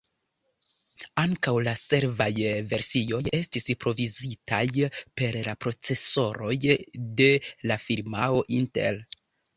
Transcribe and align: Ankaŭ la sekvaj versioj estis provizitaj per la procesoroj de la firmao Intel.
Ankaŭ 1.23 1.51
la 1.67 1.73
sekvaj 1.81 2.27
versioj 2.71 3.19
estis 3.41 3.69
provizitaj 3.85 4.63
per 5.21 5.37
la 5.49 5.57
procesoroj 5.67 6.59
de 7.23 7.29
la 7.73 7.79
firmao 7.89 8.45
Intel. 8.63 8.99